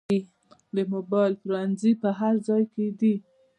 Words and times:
د 0.75 0.77
موبایل 0.93 1.33
پلورنځي 1.41 1.91
په 2.01 2.09
هر 2.19 2.33
ځای 2.47 2.63
کې 2.73 2.85
دي 2.99 3.15